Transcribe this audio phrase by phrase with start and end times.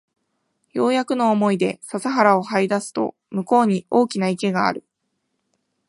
[0.73, 4.83] ようやくの思いで笹原を這い出すと向こうに大きな池がある